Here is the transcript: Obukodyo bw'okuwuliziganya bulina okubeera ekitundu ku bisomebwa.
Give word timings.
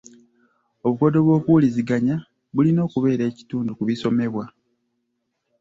Obukodyo 0.85 1.19
bw'okuwuliziganya 1.25 2.15
bulina 2.53 2.79
okubeera 2.87 3.23
ekitundu 3.31 3.71
ku 3.77 3.83
bisomebwa. 3.89 4.45